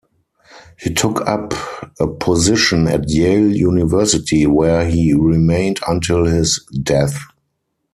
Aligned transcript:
He 0.79 0.95
took 0.95 1.21
up 1.27 1.53
a 1.99 2.07
position 2.07 2.87
at 2.87 3.07
Yale 3.07 3.55
University, 3.55 4.47
where 4.47 4.89
he 4.89 5.13
remained 5.13 5.79
until 5.87 6.25
his 6.25 6.59
death. 6.81 7.19